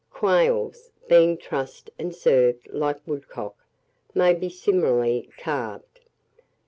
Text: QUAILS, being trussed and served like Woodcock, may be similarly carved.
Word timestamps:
QUAILS, 0.09 0.89
being 1.07 1.37
trussed 1.37 1.91
and 1.99 2.15
served 2.15 2.67
like 2.73 2.97
Woodcock, 3.05 3.55
may 4.15 4.33
be 4.33 4.49
similarly 4.49 5.29
carved. 5.37 5.99